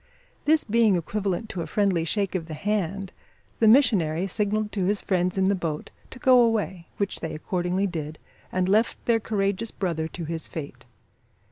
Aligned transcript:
This 0.45 0.63
being 0.63 0.95
equivalent 0.95 1.47
to 1.49 1.61
a 1.61 1.67
friendly 1.67 2.03
shake 2.03 2.33
of 2.33 2.47
the 2.47 2.55
hand, 2.55 3.13
the 3.59 3.67
missionary 3.67 4.25
signalled 4.25 4.71
to 4.71 4.85
his 4.85 4.99
friends 4.99 5.37
in 5.37 5.47
the 5.47 5.53
boat 5.53 5.91
to 6.09 6.17
go 6.17 6.41
away, 6.41 6.87
which 6.97 7.19
they 7.19 7.35
accordingly 7.35 7.85
did, 7.85 8.17
and 8.51 8.67
left 8.67 8.97
their 9.05 9.19
courageous 9.19 9.69
brother 9.69 10.07
to 10.07 10.25
his 10.25 10.47
fate. 10.47 10.87